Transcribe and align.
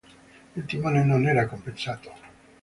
Il 0.55 0.65
timone 0.65 1.03
non 1.03 1.27
era 1.27 1.45
compensato. 1.45 2.11